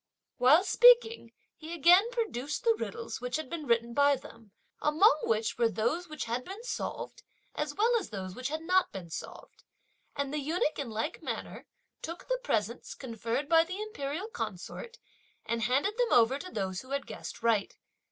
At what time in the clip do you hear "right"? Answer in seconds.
17.43-17.77